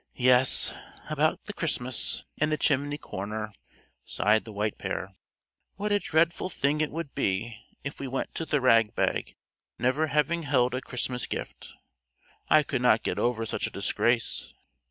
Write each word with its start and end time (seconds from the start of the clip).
"Yes; 0.17 0.73
about 1.11 1.45
the 1.45 1.53
Christmas, 1.53 2.25
and 2.39 2.51
the 2.51 2.57
chimney 2.57 2.97
corner," 2.97 3.53
sighed 4.03 4.45
the 4.45 4.51
White 4.51 4.79
Pair. 4.79 5.13
"What 5.75 5.91
a 5.91 5.99
dreadful 5.99 6.49
thing 6.49 6.81
it 6.81 6.89
would 6.89 7.13
be 7.13 7.55
if 7.83 7.99
we 7.99 8.07
went 8.07 8.33
to 8.33 8.45
the 8.47 8.59
rag 8.61 8.95
bag 8.95 9.35
never 9.77 10.07
having 10.07 10.41
held 10.41 10.73
a 10.73 10.81
Christmas 10.81 11.27
gift. 11.27 11.75
I 12.49 12.63
could 12.63 12.81
not 12.81 13.03
get 13.03 13.19
over 13.19 13.45
such 13.45 13.67
a 13.67 13.69
disgrace. 13.69 14.55